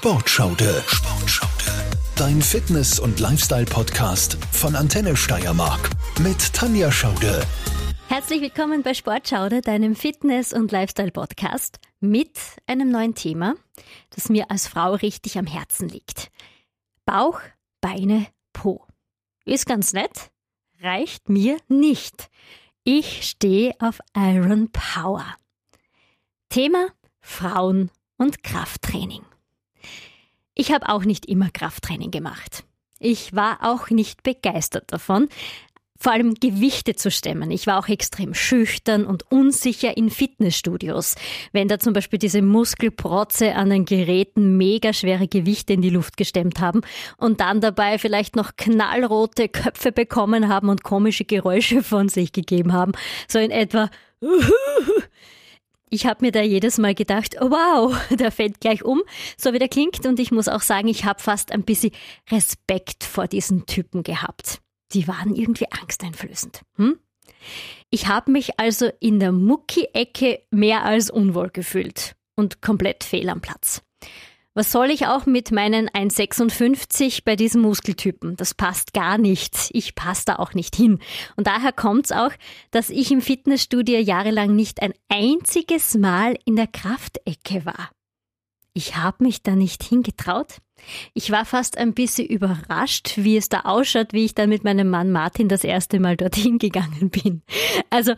[0.00, 0.82] Sportschaude.
[0.86, 2.00] Sportschaude.
[2.16, 7.46] Dein Fitness- und Lifestyle-Podcast von Antenne Steiermark mit Tanja Schaude.
[8.08, 13.56] Herzlich willkommen bei Sportschaude, deinem Fitness- und Lifestyle-Podcast mit einem neuen Thema,
[14.08, 16.30] das mir als Frau richtig am Herzen liegt.
[17.04, 17.38] Bauch,
[17.82, 18.86] Beine, Po.
[19.44, 20.30] Ist ganz nett,
[20.80, 22.30] reicht mir nicht.
[22.84, 25.26] Ich stehe auf Iron Power.
[26.48, 26.86] Thema
[27.20, 29.26] Frauen und Krafttraining.
[30.54, 32.64] Ich habe auch nicht immer Krafttraining gemacht.
[32.98, 35.28] Ich war auch nicht begeistert davon,
[36.00, 37.50] vor allem Gewichte zu stemmen.
[37.50, 41.14] Ich war auch extrem schüchtern und unsicher in Fitnessstudios.
[41.52, 46.16] Wenn da zum Beispiel diese Muskelprotze an den Geräten mega schwere Gewichte in die Luft
[46.16, 46.80] gestemmt haben
[47.18, 52.72] und dann dabei vielleicht noch knallrote Köpfe bekommen haben und komische Geräusche von sich gegeben
[52.72, 52.92] haben.
[53.28, 53.90] So in etwa
[55.90, 59.02] ich habe mir da jedes Mal gedacht, oh wow, der fällt gleich um,
[59.36, 60.06] so wie der klingt.
[60.06, 61.92] Und ich muss auch sagen, ich habe fast ein bisschen
[62.30, 64.60] Respekt vor diesen Typen gehabt.
[64.92, 66.62] Die waren irgendwie angsteinflößend.
[66.76, 66.98] Hm?
[67.90, 73.40] Ich habe mich also in der Mucki-Ecke mehr als unwohl gefühlt und komplett fehl am
[73.40, 73.82] Platz.
[74.52, 78.34] Was soll ich auch mit meinen 1,56 bei diesem Muskeltypen?
[78.34, 79.70] Das passt gar nicht.
[79.70, 80.98] Ich passe da auch nicht hin.
[81.36, 82.32] Und daher kommt es auch,
[82.72, 87.90] dass ich im Fitnessstudio jahrelang nicht ein einziges Mal in der Kraftecke war.
[88.72, 90.58] Ich habe mich da nicht hingetraut.
[91.14, 94.90] Ich war fast ein bisschen überrascht, wie es da ausschaut, wie ich dann mit meinem
[94.90, 97.42] Mann Martin das erste Mal dorthin gegangen bin.
[97.90, 98.14] Also,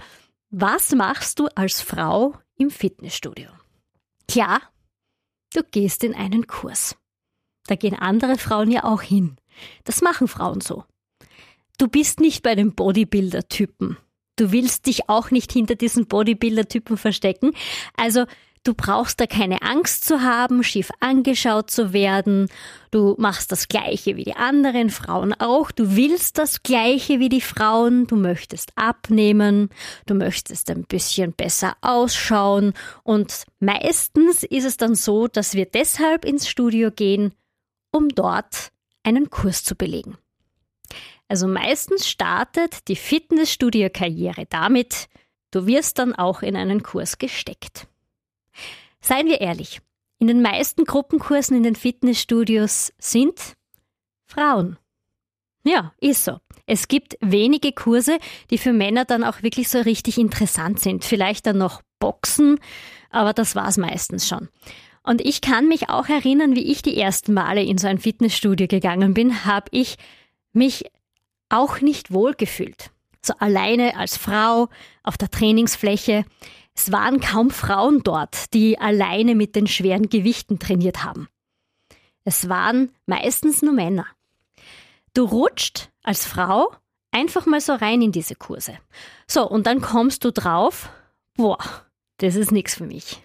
[0.50, 3.50] was machst du als Frau im Fitnessstudio?
[4.28, 4.62] Klar,
[5.54, 6.96] Du gehst in einen Kurs.
[7.66, 9.36] Da gehen andere Frauen ja auch hin.
[9.84, 10.84] Das machen Frauen so.
[11.78, 13.96] Du bist nicht bei den Bodybuilder-Typen.
[14.36, 17.52] Du willst dich auch nicht hinter diesen Bodybuilder-Typen verstecken.
[17.96, 18.24] Also
[18.64, 22.48] Du brauchst da keine Angst zu haben, schief angeschaut zu werden.
[22.92, 25.72] Du machst das Gleiche wie die anderen Frauen auch.
[25.72, 28.06] Du willst das Gleiche wie die Frauen.
[28.06, 29.68] Du möchtest abnehmen.
[30.06, 32.72] Du möchtest ein bisschen besser ausschauen.
[33.02, 37.34] Und meistens ist es dann so, dass wir deshalb ins Studio gehen,
[37.90, 38.70] um dort
[39.02, 40.18] einen Kurs zu belegen.
[41.26, 45.08] Also meistens startet die Fitnessstudio-Karriere damit,
[45.50, 47.88] du wirst dann auch in einen Kurs gesteckt.
[49.00, 49.80] Seien wir ehrlich,
[50.18, 53.54] in den meisten Gruppenkursen in den Fitnessstudios sind
[54.24, 54.78] Frauen.
[55.64, 56.38] Ja, ist so.
[56.66, 58.18] Es gibt wenige Kurse,
[58.50, 61.04] die für Männer dann auch wirklich so richtig interessant sind.
[61.04, 62.58] Vielleicht dann noch Boxen,
[63.10, 64.48] aber das war es meistens schon.
[65.02, 68.68] Und ich kann mich auch erinnern, wie ich die ersten Male in so ein Fitnessstudio
[68.68, 69.96] gegangen bin, habe ich
[70.52, 70.84] mich
[71.48, 72.90] auch nicht wohl gefühlt.
[73.20, 74.68] So alleine als Frau
[75.02, 76.24] auf der Trainingsfläche.
[76.74, 81.28] Es waren kaum Frauen dort, die alleine mit den schweren Gewichten trainiert haben.
[82.24, 84.06] Es waren meistens nur Männer.
[85.14, 86.72] Du rutscht als Frau
[87.10, 88.78] einfach mal so rein in diese Kurse.
[89.26, 90.88] So, und dann kommst du drauf,
[91.34, 91.58] boah,
[92.18, 93.20] das ist nichts für mich.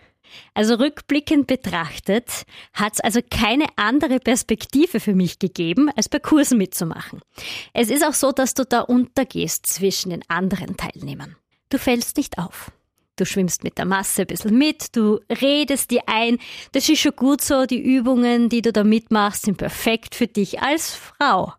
[0.54, 2.44] Also rückblickend betrachtet
[2.74, 7.22] hat es also keine andere Perspektive für mich gegeben, als bei Kursen mitzumachen.
[7.74, 11.38] Es ist auch so, dass du da untergehst zwischen den anderen Teilnehmern.
[11.70, 12.72] Du fällst nicht auf.
[13.18, 16.38] Du schwimmst mit der Masse ein bisschen mit, du redest dir ein.
[16.72, 17.66] Das ist schon gut so.
[17.66, 21.52] Die Übungen, die du da mitmachst, sind perfekt für dich als Frau.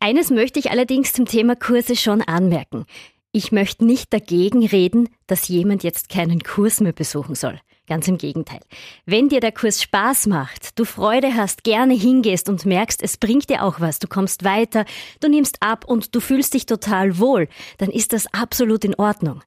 [0.00, 2.86] Eines möchte ich allerdings zum Thema Kurse schon anmerken.
[3.30, 7.60] Ich möchte nicht dagegen reden, dass jemand jetzt keinen Kurs mehr besuchen soll.
[7.86, 8.60] Ganz im Gegenteil.
[9.06, 13.48] Wenn dir der Kurs Spaß macht, du Freude hast, gerne hingehst und merkst, es bringt
[13.48, 14.84] dir auch was, du kommst weiter,
[15.20, 19.42] du nimmst ab und du fühlst dich total wohl, dann ist das absolut in Ordnung.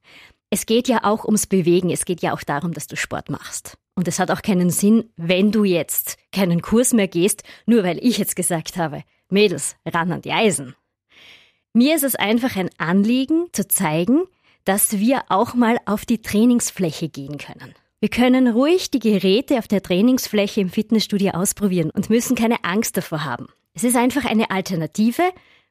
[0.53, 3.75] Es geht ja auch ums Bewegen, es geht ja auch darum, dass du Sport machst.
[3.95, 7.97] Und es hat auch keinen Sinn, wenn du jetzt keinen Kurs mehr gehst, nur weil
[8.05, 10.75] ich jetzt gesagt habe, Mädels, ran an die Eisen.
[11.73, 14.25] Mir ist es einfach ein Anliegen zu zeigen,
[14.63, 17.73] dass wir auch mal auf die Trainingsfläche gehen können.
[17.99, 22.95] Wir können ruhig die Geräte auf der Trainingsfläche im Fitnessstudio ausprobieren und müssen keine Angst
[22.95, 23.47] davor haben.
[23.73, 25.23] Es ist einfach eine Alternative,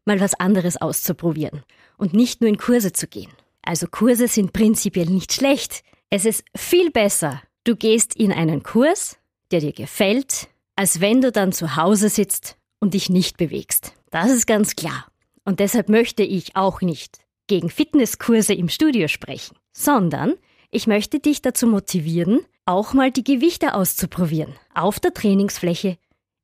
[0.06, 1.62] mal was anderes auszuprobieren
[1.98, 3.30] und nicht nur in Kurse zu gehen.
[3.64, 5.82] Also Kurse sind prinzipiell nicht schlecht.
[6.10, 9.18] Es ist viel besser, du gehst in einen Kurs,
[9.50, 13.94] der dir gefällt, als wenn du dann zu Hause sitzt und dich nicht bewegst.
[14.10, 15.06] Das ist ganz klar.
[15.44, 20.34] Und deshalb möchte ich auch nicht gegen Fitnesskurse im Studio sprechen, sondern
[20.70, 24.54] ich möchte dich dazu motivieren, auch mal die Gewichte auszuprobieren.
[24.74, 25.98] Auf der Trainingsfläche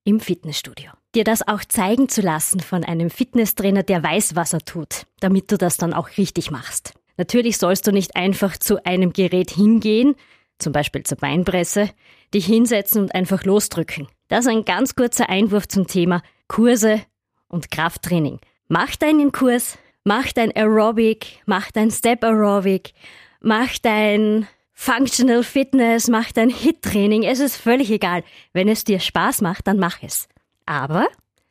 [0.05, 0.91] im Fitnessstudio.
[1.15, 5.51] Dir das auch zeigen zu lassen von einem Fitnesstrainer, der weiß, was er tut, damit
[5.51, 6.95] du das dann auch richtig machst.
[7.19, 10.15] Natürlich sollst du nicht einfach zu einem Gerät hingehen,
[10.59, 11.91] zum Beispiel zur Beinpresse,
[12.33, 14.09] dich hinsetzen und einfach losdrücken.
[14.29, 17.03] Das ist ein ganz kurzer Einwurf zum Thema Kurse
[17.49, 18.39] und Krafttraining.
[18.69, 22.93] Mach deinen Kurs, mach dein Aerobic, mach dein Step Aerobic,
[23.41, 27.25] mach dein Functional Fitness, mach dein Hit-Training.
[27.25, 28.23] Es ist völlig egal.
[28.53, 30.29] Wenn es dir Spaß macht, dann mach es.
[30.67, 31.09] Aber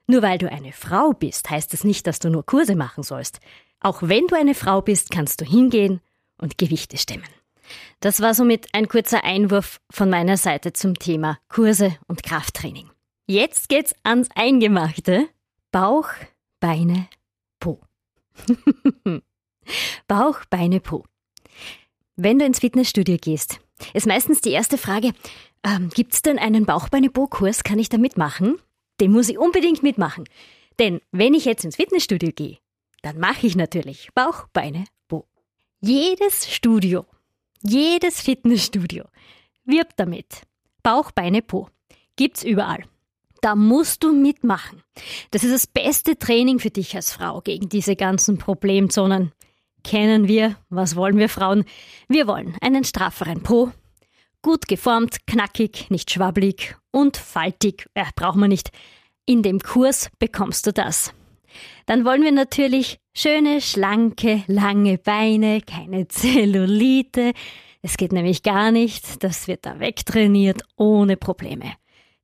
[0.07, 3.39] nur weil du eine Frau bist, heißt es nicht, dass du nur Kurse machen sollst.
[3.87, 6.01] Auch wenn du eine Frau bist, kannst du hingehen
[6.37, 7.23] und Gewichte stemmen.
[8.01, 12.89] Das war somit ein kurzer Einwurf von meiner Seite zum Thema Kurse und Krafttraining.
[13.27, 15.29] Jetzt geht's ans Eingemachte.
[15.71, 16.09] Bauch,
[16.59, 17.07] Beine,
[17.61, 17.79] Po.
[20.09, 21.05] Bauch, Beine, Po.
[22.17, 23.61] Wenn du ins Fitnessstudio gehst,
[23.93, 25.13] ist meistens die erste Frage,
[25.63, 27.63] ähm, gibt's denn einen Bauch-Beine-Po-Kurs?
[27.63, 28.59] Kann ich da mitmachen?
[28.99, 30.25] Den muss ich unbedingt mitmachen.
[30.77, 32.57] Denn wenn ich jetzt ins Fitnessstudio gehe,
[33.01, 35.27] dann mache ich natürlich Bauch, Beine, Po.
[35.81, 37.05] Jedes Studio
[37.63, 39.05] jedes Fitnessstudio
[39.65, 40.44] wirbt damit.
[40.83, 41.69] Bauch, Beine, Po.
[42.15, 42.83] Gibt's überall.
[43.41, 44.83] Da musst du mitmachen.
[45.31, 49.31] Das ist das beste Training für dich als Frau gegen diese ganzen Problemzonen.
[49.83, 51.65] Kennen wir, was wollen wir Frauen?
[52.07, 53.71] Wir wollen einen strafferen Po,
[54.41, 57.88] gut geformt, knackig, nicht schwabbelig und faltig.
[57.94, 58.71] Äh, braucht man nicht.
[59.25, 61.13] In dem Kurs bekommst du das.
[61.86, 67.33] Dann wollen wir natürlich schöne, schlanke, lange Beine, keine Zellulite.
[67.81, 71.74] Es geht nämlich gar nicht, das wird da wegtrainiert ohne Probleme.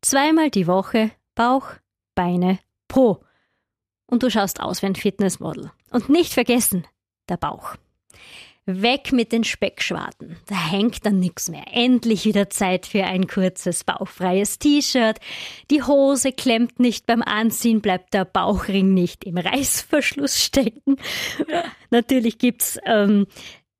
[0.02, 1.68] Zweimal die Woche Bauch,
[2.16, 3.24] Beine, Po.
[4.06, 5.72] Und du schaust aus wie ein Fitnessmodel.
[5.92, 6.86] Und nicht vergessen,
[7.30, 7.76] der Bauch.
[8.66, 10.38] Weg mit den Speckschwarten.
[10.46, 11.66] Da hängt dann nichts mehr.
[11.72, 15.20] Endlich wieder Zeit für ein kurzes bauchfreies T-Shirt.
[15.70, 20.96] Die Hose klemmt nicht beim Anziehen, bleibt der Bauchring nicht im Reißverschluss stecken.
[21.90, 23.28] Natürlich gibt's ähm,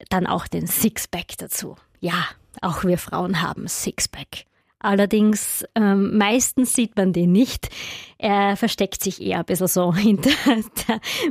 [0.10, 1.78] dann auch den Sixpack dazu.
[2.02, 2.28] Ja,
[2.62, 4.46] auch wir Frauen haben Sixpack.
[4.80, 7.70] Allerdings ähm, meistens sieht man den nicht.
[8.18, 10.32] Er versteckt sich eher ein bisschen so hinter,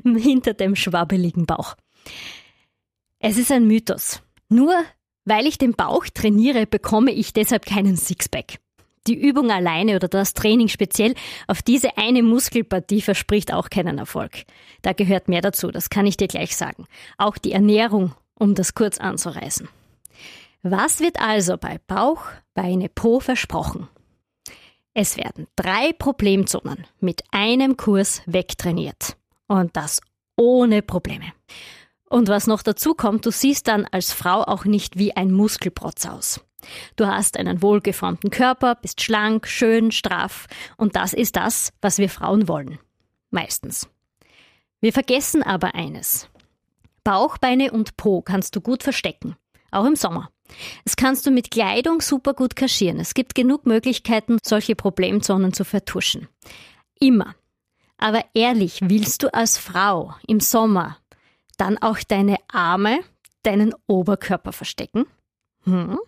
[0.05, 1.77] hinter dem schwabbeligen Bauch.
[3.25, 4.21] Es ist ein Mythos.
[4.49, 4.75] Nur
[5.25, 8.59] weil ich den Bauch trainiere, bekomme ich deshalb keinen Sixpack.
[9.07, 11.15] Die Übung alleine oder das Training speziell
[11.47, 14.43] auf diese eine Muskelpartie verspricht auch keinen Erfolg.
[14.83, 16.87] Da gehört mehr dazu, das kann ich dir gleich sagen.
[17.17, 19.69] Auch die Ernährung, um das kurz anzureißen.
[20.65, 22.25] Was wird also bei Bauch,
[22.55, 23.87] Beine, Po versprochen?
[24.95, 29.17] Es werden drei Problemzonen mit einem Kurs wegtrainiert.
[29.47, 30.01] Und das
[30.37, 31.33] ohne Probleme.
[32.13, 36.05] Und was noch dazu kommt, du siehst dann als Frau auch nicht wie ein Muskelprotz
[36.05, 36.45] aus.
[36.95, 42.11] Du hast einen wohlgeformten Körper, bist schlank, schön, straff und das ist das, was wir
[42.11, 42.79] Frauen wollen.
[43.31, 43.89] Meistens.
[44.83, 46.29] Wir vergessen aber eines.
[47.03, 49.37] Bauch, Beine und Po kannst du gut verstecken,
[49.71, 50.29] auch im Sommer.
[50.85, 53.01] Es kannst du mit Kleidung super gut kaschieren.
[53.01, 56.29] Es gibt genug Möglichkeiten, solche Problemzonen zu vertuschen.
[57.01, 57.35] Immer.
[57.97, 60.99] Aber ehrlich, willst du als Frau im Sommer
[61.57, 63.01] dann auch deine Arme,
[63.43, 65.07] deinen Oberkörper verstecken?
[65.65, 65.99] Hm?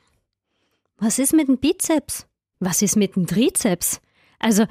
[0.98, 2.26] Was ist mit dem Bizeps?
[2.60, 4.00] Was ist mit dem Trizeps?
[4.38, 4.66] Also,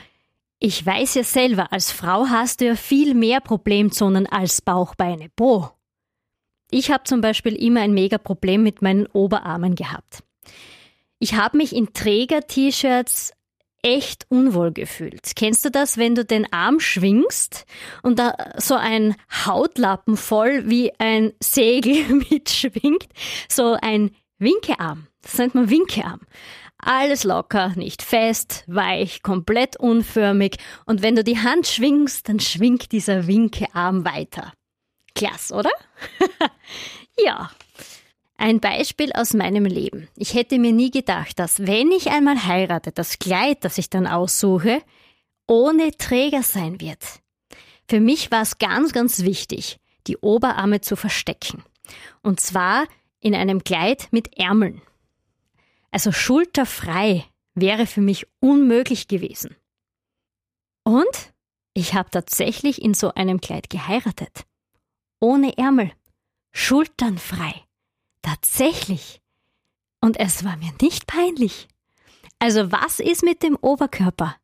[0.59, 5.29] ich weiß ja selber, als Frau hast du ja viel mehr Problemzonen als Bauch, Beine,
[5.35, 5.69] Po.
[6.71, 10.23] Ich habe zum Beispiel immer ein mega Problem mit meinen Oberarmen gehabt.
[11.19, 13.33] Ich habe mich in Träger-T-Shirts
[13.83, 15.35] echt unwohl gefühlt.
[15.35, 17.65] Kennst du das, wenn du den Arm schwingst
[18.01, 23.07] und da so ein Hautlappen voll wie ein Segel mitschwingt?
[23.49, 25.07] So ein Winkearm.
[25.21, 26.21] Das nennt man Winkearm.
[26.77, 30.57] Alles locker, nicht fest, weich, komplett unförmig.
[30.85, 34.51] Und wenn du die Hand schwingst, dann schwingt dieser Winkearm weiter.
[35.15, 35.71] Klasse, oder?
[37.17, 37.49] ja,
[38.43, 40.09] ein Beispiel aus meinem Leben.
[40.17, 44.05] Ich hätte mir nie gedacht, dass wenn ich einmal heirate, das Kleid, das ich dann
[44.05, 44.83] aussuche,
[45.47, 47.21] ohne Träger sein wird.
[47.87, 51.63] Für mich war es ganz, ganz wichtig, die Oberarme zu verstecken.
[52.21, 52.85] Und zwar
[53.21, 54.81] in einem Kleid mit Ärmeln.
[55.91, 57.23] Also schulterfrei
[57.55, 59.55] wäre für mich unmöglich gewesen.
[60.83, 61.33] Und
[61.73, 64.43] ich habe tatsächlich in so einem Kleid geheiratet.
[65.21, 65.93] Ohne Ärmel.
[66.51, 67.63] Schulternfrei.
[68.23, 69.21] Tatsächlich.
[70.01, 71.67] Und es war mir nicht peinlich.
[72.39, 74.35] Also was ist mit dem Oberkörper?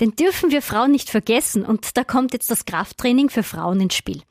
[0.00, 3.94] Den dürfen wir Frauen nicht vergessen und da kommt jetzt das Krafttraining für Frauen ins
[3.94, 4.22] Spiel.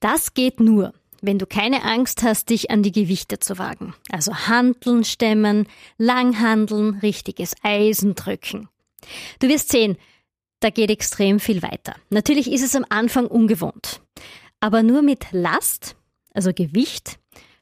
[0.00, 3.94] Das geht nur, wenn du keine Angst hast, dich an die Gewichte zu wagen.
[4.10, 8.68] Also Handeln stemmen, Langhandeln, richtiges Eisen drücken.
[9.40, 9.96] Du wirst sehen,
[10.60, 11.94] da geht extrem viel weiter.
[12.10, 14.00] Natürlich ist es am Anfang ungewohnt.
[14.60, 15.96] Aber nur mit Last,
[16.32, 17.18] also Gewicht,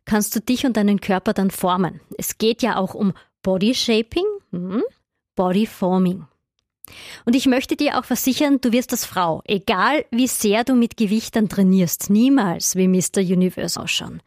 [0.07, 2.01] kannst du dich und deinen Körper dann formen.
[2.17, 4.83] Es geht ja auch um Body Shaping, hm,
[5.35, 6.25] Body Forming.
[7.25, 10.97] Und ich möchte dir auch versichern, du wirst als Frau, egal wie sehr du mit
[10.97, 13.19] Gewichtern trainierst, niemals wie Mr.
[13.19, 14.23] Universe ausschauen.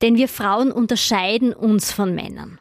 [0.00, 2.60] Denn wir Frauen unterscheiden uns von Männern.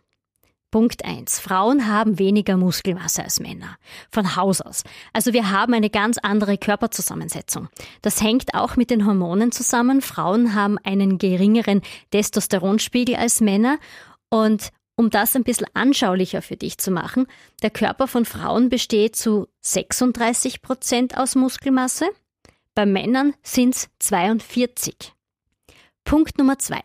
[0.74, 3.77] Punkt eins: Frauen haben weniger Muskelmasse als Männer.
[4.10, 4.84] Von Haus aus.
[5.13, 7.70] Also wir haben eine ganz andere Körperzusammensetzung.
[8.01, 10.01] Das hängt auch mit den Hormonen zusammen.
[10.01, 13.77] Frauen haben einen geringeren Testosteronspiegel als Männer
[14.32, 17.27] und um das ein bisschen anschaulicher für dich zu machen,
[17.62, 22.10] der Körper von Frauen besteht zu 36 Prozent aus Muskelmasse,
[22.74, 25.13] bei Männern sind es 42.
[26.03, 26.81] Punkt Nummer zwei.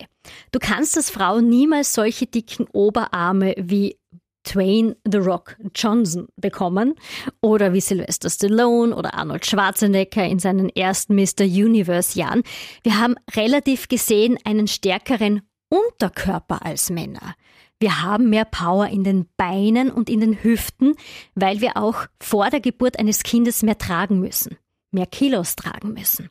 [0.53, 3.97] Du kannst als Frau niemals solche dicken Oberarme wie
[4.45, 6.95] Twain The Rock Johnson bekommen
[7.43, 11.45] oder wie Sylvester Stallone oder Arnold Schwarzenegger in seinen ersten Mr.
[11.45, 12.43] Universe Jahren.
[12.83, 17.35] Wir haben relativ gesehen einen stärkeren Unterkörper als Männer.
[17.81, 20.95] Wir haben mehr Power in den Beinen und in den Hüften,
[21.35, 24.57] weil wir auch vor der Geburt eines Kindes mehr tragen müssen,
[24.91, 26.31] mehr Kilos tragen müssen.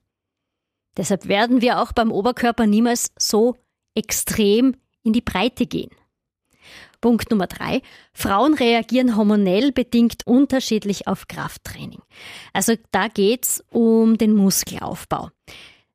[0.97, 3.55] Deshalb werden wir auch beim Oberkörper niemals so
[3.95, 5.91] extrem in die Breite gehen.
[6.99, 7.81] Punkt Nummer drei.
[8.13, 12.01] Frauen reagieren hormonell bedingt unterschiedlich auf Krafttraining.
[12.53, 15.29] Also da geht's um den Muskelaufbau.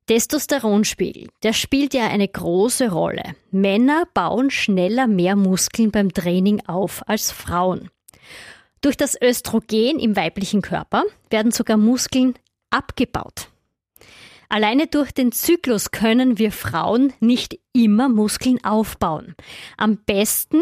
[0.07, 3.35] Testosteronspiegel, der spielt ja eine große Rolle.
[3.51, 7.89] Männer bauen schneller mehr Muskeln beim Training auf als Frauen.
[8.81, 12.33] Durch das Östrogen im weiblichen Körper werden sogar Muskeln
[12.69, 13.47] abgebaut.
[14.53, 19.33] Alleine durch den Zyklus können wir Frauen nicht immer Muskeln aufbauen.
[19.77, 20.61] Am besten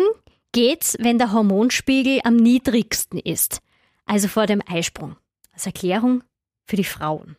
[0.53, 3.59] geht's, wenn der Hormonspiegel am niedrigsten ist,
[4.05, 5.17] also vor dem Eisprung.
[5.51, 6.23] Als Erklärung
[6.63, 7.35] für die Frauen.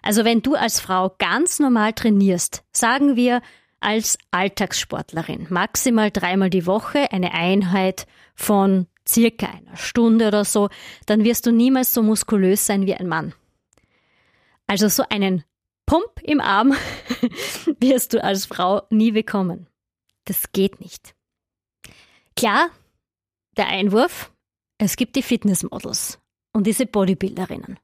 [0.00, 3.42] Also wenn du als Frau ganz normal trainierst, sagen wir
[3.78, 10.70] als Alltagssportlerin, maximal dreimal die Woche eine Einheit von circa einer Stunde oder so,
[11.04, 13.34] dann wirst du niemals so muskulös sein wie ein Mann.
[14.66, 15.44] Also so einen
[15.86, 16.74] Pump im Arm
[17.80, 19.68] wirst du als Frau nie bekommen.
[20.24, 21.14] Das geht nicht.
[22.36, 22.70] Klar,
[23.56, 24.32] der Einwurf,
[24.78, 26.18] es gibt die Fitnessmodels
[26.52, 27.78] und diese Bodybuilderinnen.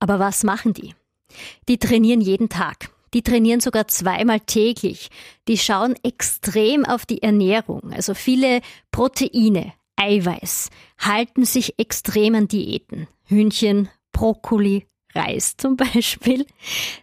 [0.00, 0.94] Aber was machen die?
[1.68, 2.90] Die trainieren jeden Tag.
[3.14, 5.08] Die trainieren sogar zweimal täglich.
[5.46, 13.06] Die schauen extrem auf die Ernährung, also viele Proteine, Eiweiß, halten sich extrem an Diäten.
[13.22, 16.46] Hühnchen, Brokkoli, Reis zum Beispiel.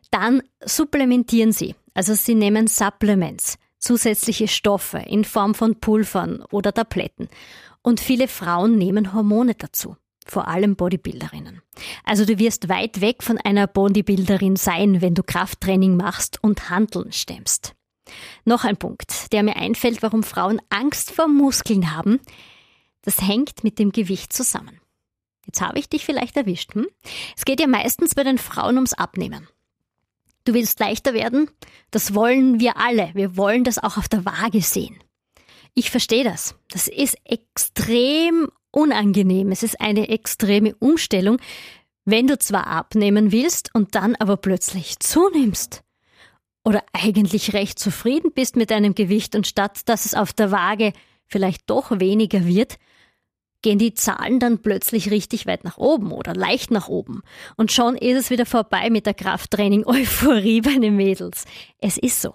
[0.09, 1.75] Dann supplementieren sie.
[1.93, 7.27] Also sie nehmen Supplements, zusätzliche Stoffe in Form von Pulvern oder Tabletten.
[7.81, 11.61] Und viele Frauen nehmen Hormone dazu vor allem Bodybuilderinnen.
[12.03, 17.11] Also du wirst weit weg von einer Bodybuilderin sein, wenn du Krafttraining machst und Handeln
[17.11, 17.73] stemmst.
[18.45, 22.19] Noch ein Punkt, der mir einfällt, warum Frauen Angst vor Muskeln haben.
[23.03, 24.80] Das hängt mit dem Gewicht zusammen.
[25.51, 26.75] Jetzt habe ich dich vielleicht erwischt.
[26.75, 26.87] Hm?
[27.35, 29.49] Es geht ja meistens bei den Frauen ums Abnehmen.
[30.45, 31.49] Du willst leichter werden?
[31.91, 33.11] Das wollen wir alle.
[33.15, 34.97] Wir wollen das auch auf der Waage sehen.
[35.73, 36.55] Ich verstehe das.
[36.69, 39.51] Das ist extrem unangenehm.
[39.51, 41.37] Es ist eine extreme Umstellung,
[42.05, 45.83] wenn du zwar abnehmen willst und dann aber plötzlich zunimmst.
[46.63, 50.93] Oder eigentlich recht zufrieden bist mit deinem Gewicht und statt dass es auf der Waage
[51.27, 52.77] vielleicht doch weniger wird,
[53.61, 57.21] gehen die Zahlen dann plötzlich richtig weit nach oben oder leicht nach oben.
[57.57, 61.45] Und schon ist es wieder vorbei mit der Krafttraining-Euphorie bei den Mädels.
[61.79, 62.33] Es ist so.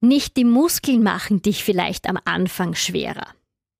[0.00, 3.28] Nicht die Muskeln machen dich vielleicht am Anfang schwerer.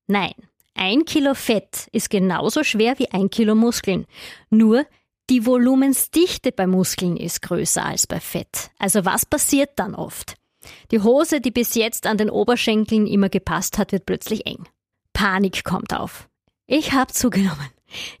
[0.07, 0.33] Nein,
[0.73, 4.05] ein Kilo Fett ist genauso schwer wie ein Kilo Muskeln.
[4.49, 4.85] Nur
[5.29, 8.71] die Volumensdichte bei Muskeln ist größer als bei Fett.
[8.79, 10.35] Also was passiert dann oft?
[10.91, 14.67] Die Hose, die bis jetzt an den Oberschenkeln immer gepasst hat, wird plötzlich eng.
[15.17, 16.29] Panik kommt auf.
[16.67, 17.71] Ich habe zugenommen.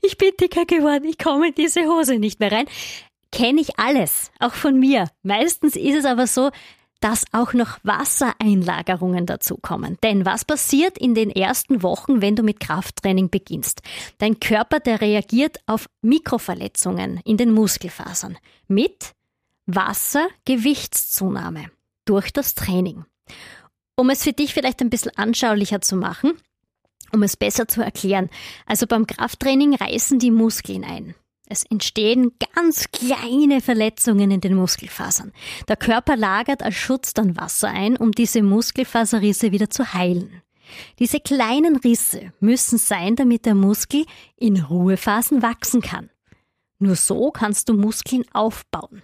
[0.01, 2.65] Ich bin dicker geworden, ich komme in diese Hose nicht mehr rein.
[3.31, 5.07] Kenne ich alles, auch von mir.
[5.21, 6.49] Meistens ist es aber so,
[6.99, 9.99] dass auch noch Wassereinlagerungen dazukommen.
[10.01, 13.83] Denn was passiert in den ersten Wochen, wenn du mit Krafttraining beginnst?
[14.17, 19.13] Dein Körper, der reagiert auf Mikroverletzungen in den Muskelfasern mit
[19.67, 21.69] Wassergewichtszunahme
[22.05, 23.05] durch das Training.
[23.95, 26.33] Um es für dich vielleicht ein bisschen anschaulicher zu machen,
[27.11, 28.29] um es besser zu erklären.
[28.65, 31.15] Also beim Krafttraining reißen die Muskeln ein.
[31.49, 35.31] Es entstehen ganz kleine Verletzungen in den Muskelfasern.
[35.69, 40.41] Der Körper lagert als Schutz dann Wasser ein, um diese Muskelfaserrisse wieder zu heilen.
[40.99, 46.09] Diese kleinen Risse müssen sein, damit der Muskel in Ruhephasen wachsen kann.
[46.79, 49.01] Nur so kannst du Muskeln aufbauen.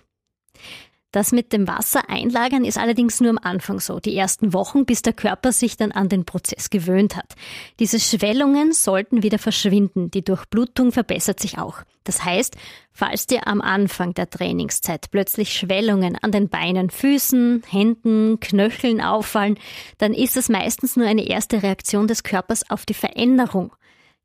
[1.14, 5.04] Das mit dem Wasser einlagern ist allerdings nur am Anfang so, die ersten Wochen, bis
[5.04, 7.36] der Körper sich dann an den Prozess gewöhnt hat.
[7.80, 11.84] Diese Schwellungen sollten wieder verschwinden, die Durchblutung verbessert sich auch.
[12.04, 12.58] Das heißt,
[12.92, 19.60] falls dir am Anfang der Trainingszeit plötzlich Schwellungen an den Beinen, Füßen, Händen, Knöcheln auffallen,
[20.00, 23.72] dann ist es meistens nur eine erste Reaktion des Körpers auf die Veränderung.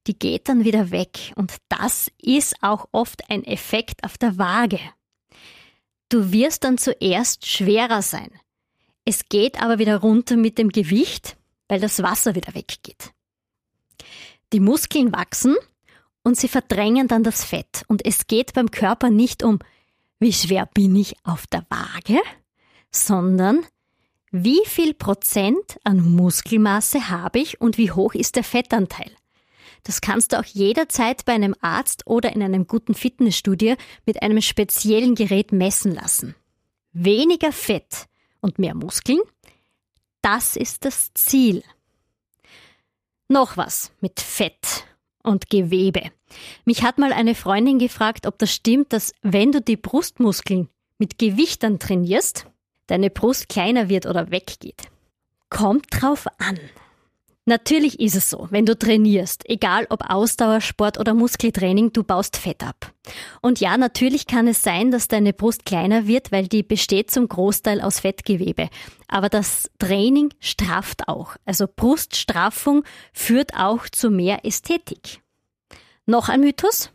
[0.06, 4.80] Die geht dann wieder weg und das ist auch oft ein Effekt auf der Waage.
[6.08, 8.30] Du wirst dann zuerst schwerer sein.
[9.04, 11.36] Es geht aber wieder runter mit dem Gewicht,
[11.68, 13.12] weil das Wasser wieder weggeht.
[14.52, 15.56] Die Muskeln wachsen
[16.22, 17.84] und sie verdrängen dann das Fett.
[17.88, 19.58] Und es geht beim Körper nicht um,
[20.18, 22.20] wie schwer bin ich auf der Waage,
[22.90, 23.64] sondern
[24.30, 29.10] wie viel Prozent an Muskelmasse habe ich und wie hoch ist der Fettanteil.
[29.82, 34.40] Das kannst du auch jederzeit bei einem Arzt oder in einem guten Fitnessstudio mit einem
[34.40, 36.34] speziellen Gerät messen lassen.
[36.92, 38.06] Weniger Fett
[38.40, 39.20] und mehr Muskeln,
[40.22, 41.62] das ist das Ziel.
[43.28, 44.84] Noch was mit Fett
[45.22, 46.10] und Gewebe.
[46.64, 50.68] Mich hat mal eine Freundin gefragt, ob das stimmt, dass wenn du die Brustmuskeln
[50.98, 52.46] mit Gewichtern trainierst,
[52.86, 54.88] deine Brust kleiner wird oder weggeht.
[55.50, 56.58] Kommt drauf an.
[57.48, 62.62] Natürlich ist es so, wenn du trainierst, egal ob Ausdauersport oder Muskeltraining, du baust Fett
[62.62, 62.92] ab.
[63.40, 67.26] Und ja, natürlich kann es sein, dass deine Brust kleiner wird, weil die besteht zum
[67.26, 68.68] Großteil aus Fettgewebe.
[69.08, 71.36] Aber das Training strafft auch.
[71.46, 75.22] Also Bruststraffung führt auch zu mehr Ästhetik.
[76.04, 76.90] Noch ein Mythos?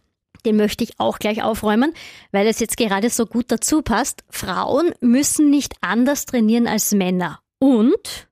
[0.45, 1.95] Den möchte ich auch gleich aufräumen,
[2.31, 4.23] weil es jetzt gerade so gut dazu passt.
[4.29, 7.39] Frauen müssen nicht anders trainieren als Männer.
[7.57, 8.27] Und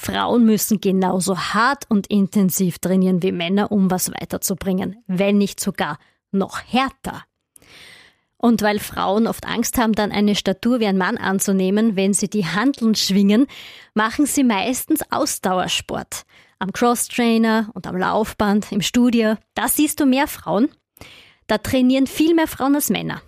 [0.00, 5.98] Frauen müssen genauso hart und intensiv trainieren wie Männer, um was weiterzubringen, wenn nicht sogar
[6.32, 7.24] noch härter.
[8.38, 12.30] Und weil Frauen oft Angst haben, dann eine Statur wie ein Mann anzunehmen, wenn sie
[12.30, 13.46] die Handeln schwingen,
[13.92, 16.22] machen sie meistens Ausdauersport.
[16.58, 19.34] Am Crosstrainer und am Laufband, im Studio.
[19.54, 20.70] Da siehst du mehr Frauen.
[21.46, 23.20] Da trainieren viel mehr Frauen als Männer.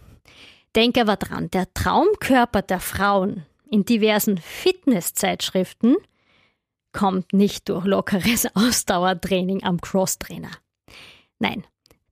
[0.74, 5.96] Denk aber dran, der Traumkörper der Frauen in diversen Fitnesszeitschriften
[6.92, 10.50] kommt nicht durch lockeres Ausdauertraining am Crosstrainer.
[11.38, 11.64] Nein,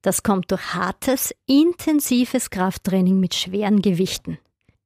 [0.02, 4.38] das kommt durch hartes, intensives Krafttraining mit schweren Gewichten.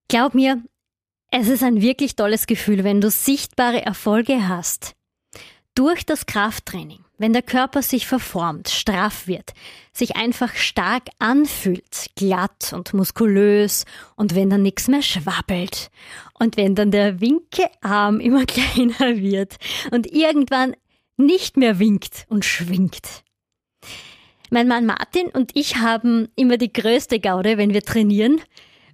[0.08, 0.62] Glaub mir,
[1.30, 4.94] es ist ein wirklich tolles Gefühl, wenn du sichtbare Erfolge hast.
[5.74, 9.54] Durch das Krafttraining, wenn der Körper sich verformt, straff wird,
[9.92, 13.84] sich einfach stark anfühlt, glatt und muskulös
[14.14, 15.90] und wenn dann nichts mehr schwabbelt
[16.38, 19.56] und wenn dann der Winkearm immer kleiner wird
[19.90, 20.76] und irgendwann
[21.16, 23.24] nicht mehr winkt und schwingt.
[24.50, 28.40] Mein Mann Martin und ich haben immer die größte Gaude, wenn wir trainieren,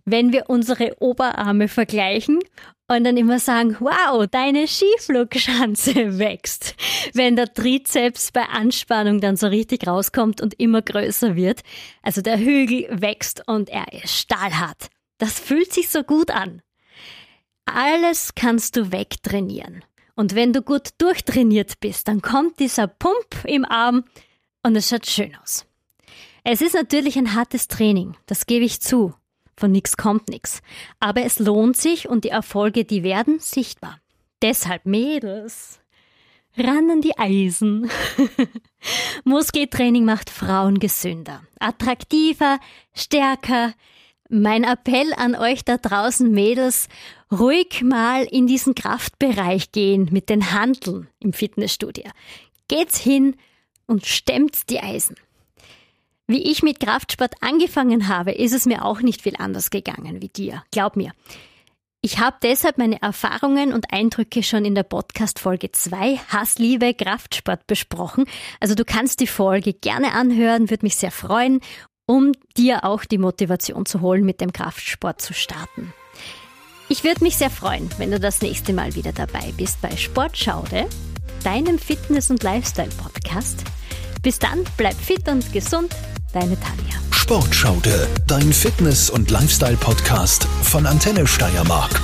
[0.04, 2.38] wenn wir unsere Oberarme vergleichen
[2.88, 6.74] und dann immer sagen, wow, deine Skiflugschanze wächst.
[7.14, 11.60] Wenn der Trizeps bei Anspannung dann so richtig rauskommt und immer größer wird.
[12.02, 14.88] Also der Hügel wächst und er ist stahlhart.
[15.18, 16.62] Das fühlt sich so gut an.
[17.64, 19.84] Alles kannst du wegtrainieren.
[20.16, 24.04] Und wenn du gut durchtrainiert bist, dann kommt dieser Pump im Arm
[24.62, 25.64] und es schaut schön aus.
[26.42, 29.14] Es ist natürlich ein hartes Training, das gebe ich zu.
[29.60, 30.62] Von nichts kommt nichts.
[31.00, 34.00] Aber es lohnt sich und die Erfolge, die werden sichtbar.
[34.40, 35.80] Deshalb Mädels.
[36.56, 37.90] Ran an die Eisen.
[39.24, 42.58] Muskeltraining macht Frauen gesünder, attraktiver,
[42.94, 43.74] stärker.
[44.30, 46.88] Mein Appell an euch da draußen, Mädels,
[47.30, 52.10] ruhig mal in diesen Kraftbereich gehen mit den Handeln im Fitnessstudio.
[52.68, 53.36] Geht's hin
[53.86, 55.16] und stemmt die Eisen.
[56.30, 60.28] Wie ich mit Kraftsport angefangen habe, ist es mir auch nicht viel anders gegangen wie
[60.28, 60.62] dir.
[60.70, 61.10] Glaub mir.
[62.02, 67.66] Ich habe deshalb meine Erfahrungen und Eindrücke schon in der Podcast Folge 2 Hassliebe Kraftsport
[67.66, 68.26] besprochen.
[68.60, 71.58] Also du kannst die Folge gerne anhören, würde mich sehr freuen,
[72.06, 75.92] um dir auch die Motivation zu holen, mit dem Kraftsport zu starten.
[76.88, 80.86] Ich würde mich sehr freuen, wenn du das nächste Mal wieder dabei bist bei Sportschaude,
[81.42, 83.64] deinem Fitness- und Lifestyle-Podcast.
[84.22, 85.92] Bis dann, bleib fit und gesund
[86.32, 86.96] Deine Tanja.
[87.10, 92.00] Sportschaude, dein Fitness- und Lifestyle-Podcast von Antenne Steiermark.